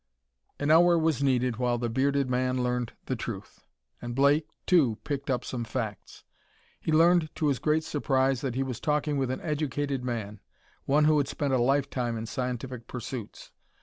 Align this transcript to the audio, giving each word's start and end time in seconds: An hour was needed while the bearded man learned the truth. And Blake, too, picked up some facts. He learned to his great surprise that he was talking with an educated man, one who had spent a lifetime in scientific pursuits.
An 0.59 0.71
hour 0.71 0.97
was 0.97 1.21
needed 1.21 1.57
while 1.57 1.77
the 1.77 1.87
bearded 1.87 2.27
man 2.27 2.63
learned 2.63 2.93
the 3.05 3.15
truth. 3.15 3.63
And 4.01 4.15
Blake, 4.15 4.47
too, 4.65 4.97
picked 5.03 5.29
up 5.29 5.45
some 5.45 5.63
facts. 5.63 6.23
He 6.79 6.91
learned 6.91 7.29
to 7.35 7.49
his 7.49 7.59
great 7.59 7.83
surprise 7.83 8.41
that 8.41 8.55
he 8.55 8.63
was 8.63 8.79
talking 8.79 9.17
with 9.17 9.29
an 9.29 9.41
educated 9.41 10.03
man, 10.03 10.39
one 10.85 11.05
who 11.05 11.19
had 11.19 11.27
spent 11.27 11.53
a 11.53 11.59
lifetime 11.61 12.17
in 12.17 12.25
scientific 12.25 12.87
pursuits. 12.87 13.51